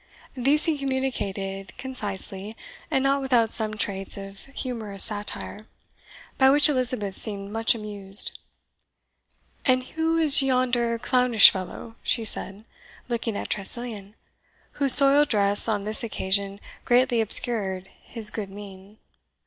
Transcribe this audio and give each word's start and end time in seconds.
These 0.33 0.65
he 0.65 0.79
communicated 0.79 1.77
concisely, 1.77 2.57
and 2.89 3.03
not 3.03 3.21
without 3.21 3.53
some 3.53 3.77
traits 3.77 4.17
of 4.17 4.45
humorous 4.45 5.03
satire, 5.03 5.67
by 6.39 6.49
which 6.49 6.67
Elizabeth 6.67 7.15
seemed 7.15 7.51
much 7.51 7.75
amused. 7.75 8.39
"And 9.63 9.83
who 9.83 10.17
is 10.17 10.41
yonder 10.41 10.97
clownish 10.97 11.51
fellow?" 11.51 11.97
she 12.01 12.23
said, 12.25 12.65
looking 13.09 13.37
at 13.37 13.51
Tressilian, 13.51 14.15
whose 14.71 14.95
soiled 14.95 15.29
dress 15.29 15.67
on 15.67 15.83
this 15.83 16.03
occasion 16.03 16.57
greatly 16.83 17.21
obscured 17.21 17.87
his 18.01 18.31
good 18.31 18.49
mien. 18.49 18.97